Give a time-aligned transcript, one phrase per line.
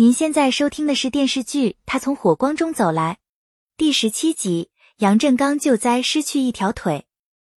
[0.00, 3.14] 您现在收听的是电视剧《他从火光中走来》
[3.76, 7.06] 第十七集，杨振刚救灾失去一条腿。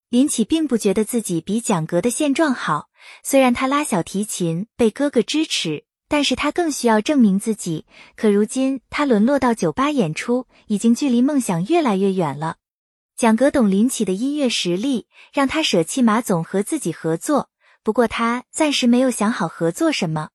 [0.10, 2.90] 林启并不觉得自己比蒋格的现状好，
[3.22, 7.86] 虽然他拉小提琴被哥哥支持，但是他更需要证明自己。
[8.16, 12.56] 可如今他沦落到酒吧演出，已经距离梦想越来越远了。
[13.16, 17.52] 蒋格懂林启的音乐实力，让他舍弃马总和自己合作。
[17.84, 20.30] 不过他暂时没有想好合作什么。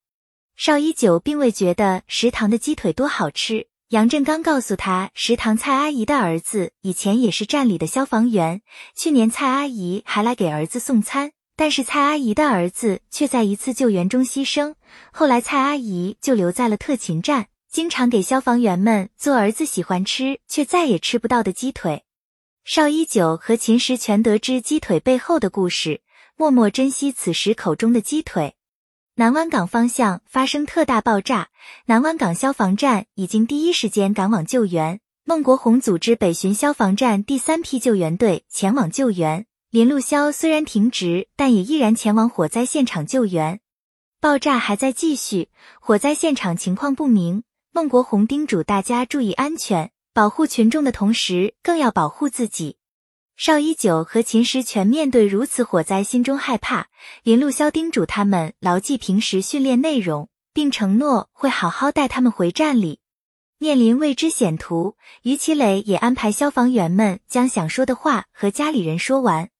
[0.56, 3.66] 邵一九并未觉得食堂的鸡腿多好吃。
[3.90, 8.62] 杨振刚告诉他，食堂蔡阿姨的儿子以前也是站里的消防员，
[8.96, 14.74] 去年蔡阿姨还来给儿子送餐，但是蔡阿姨的儿子却在一次救援中牺牲。
[15.12, 22.04] 后来蔡阿姨就留在了特勤站，经常给消防员们做儿子喜欢吃却再也吃不到的鸡腿。
[22.64, 26.00] 邵一九和秦时全得知鸡腿背后的故事，
[26.34, 28.55] 默默珍惜此时口中的鸡腿。
[29.18, 31.48] 南湾港方向发生特大爆炸，
[31.86, 35.00] 南湾港消防站已经第一时间赶往救援。
[35.24, 39.46] 孟国红组织北巡消防站第三批救援队前往救援。
[39.70, 43.60] 林路潇虽然停职，但也依然前往火灾现场救援。
[44.20, 45.48] 爆炸还在继续，
[45.80, 47.42] 火灾现场情况不明。
[47.72, 52.76] 孟国红叮嘱大家注意安全，保护群众的同时，更要保护自己。
[53.36, 56.88] 邵一九和秦时全面对如此火灾，心中害怕。
[57.22, 63.00] 林路潇叮嘱他们牢记平时训练内容，并承诺会好好带他们回站里。
[63.58, 69.50] 面临未知险途，于其磊也安排消防员们将想说的话和家里人说完。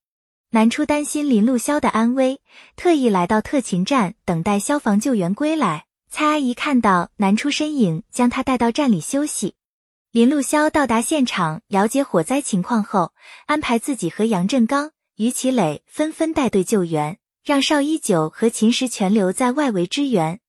[0.49, 2.41] 南初担心林路潇的安危，
[2.75, 5.85] 特意来到特勤站等待消防救援归来。
[6.09, 9.53] 蔡阿姨看到南初身影，将他带到站里休息。
[10.17, 13.13] 林路潇到达现场，了解火灾情况后，
[13.45, 20.39] 安排自己和杨振刚、于其磊纷纷带队救援，让邵一九和秦时全留在外围支援。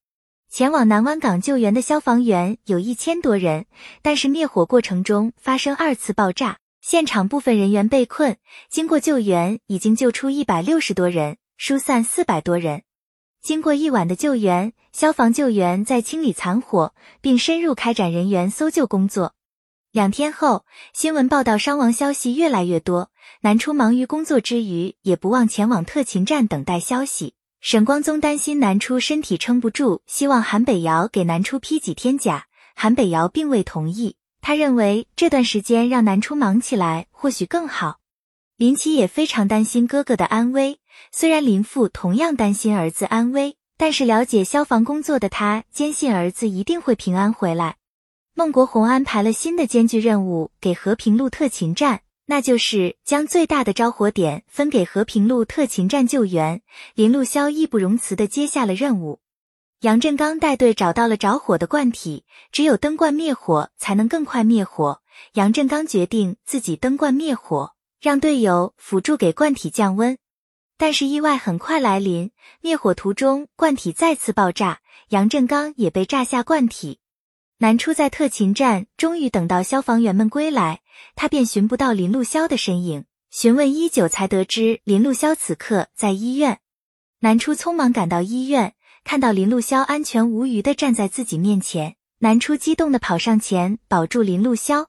[0.48, 3.66] 前往南湾港救援的消防员有一千多人，
[4.00, 8.38] 但是灭火过程中发生二次爆炸，现场部分人员被困。
[8.70, 12.84] 经过救援，已经救出一百六十多人，疏散四百多人。
[13.42, 19.34] 经过一晚的救援，消防救援在清理残火，并深入开展人员搜救工作。
[19.98, 23.10] 两天后，新闻报道伤亡消息越来越多。
[23.40, 27.34] 南初忙于工作之余，也不忘前往特勤站等待消息。
[27.60, 32.46] 沈光宗担心南初身体撑不住，希望韩北瑶给南初批几天假。
[32.76, 37.98] 韩北瑶并未同意，他认为这段时间让南初忙起来或许更好。
[38.56, 40.78] 林奇也非常担心哥哥的安危，
[41.10, 47.78] 虽然林父同样担心儿子安危，但是了解消防工作的他坚信儿子一定会平安回来。
[48.38, 56.62] 孟国红安排了新的艰巨任务给和平路特勤站，那就是将最大的着火点分给和平路特勤站救援。
[56.94, 59.18] 林路潇义不容辞地接下了任务。
[59.80, 65.00] 杨振刚带队找到了着火的罐体，只有灯罐灭火才能更快灭火。
[65.32, 70.16] 杨振刚决定自己灯罐灭火，让队友辅助给罐体降温。
[70.76, 74.78] 但是意外很快来临，灭火途中罐体再次爆炸，
[75.08, 77.00] 杨振刚也被炸下罐体。
[77.60, 80.80] 南初在特勤站，终于等到消防员们归来，
[81.16, 83.04] 他便寻不到林路潇的身影。
[83.32, 86.60] 询问已久，才得知林路潇此刻在医院。
[87.18, 94.86] 南初匆忙赶到医院，看到林路潇安全无虞的站在自己面前，南初激动的跑上前保住林路潇。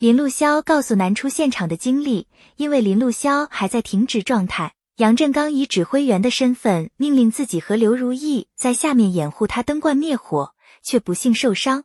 [0.00, 2.26] 林路潇告诉南初现场的经历，
[2.56, 11.84] 因为林路潇还在停职状态，杨振刚以指挥员的身份命令自己和刘如意在下面掩护他登罐灭火，却不幸受伤。